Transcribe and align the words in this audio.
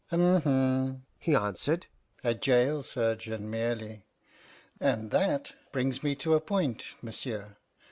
"H'm!" 0.11 1.05
he 1.19 1.35
answered, 1.35 1.85
"a 2.23 2.33
jail 2.33 2.81
surgeon 2.81 3.51
merely. 3.51 4.07
And 4.79 5.11
that 5.11 5.51
brings 5.71 6.01
me 6.01 6.15
to 6.15 6.33
a 6.33 6.41
point, 6.41 6.83
monsieur. 7.03 7.55